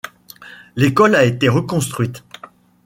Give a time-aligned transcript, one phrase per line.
[0.77, 2.23] L'école a été reconstruite.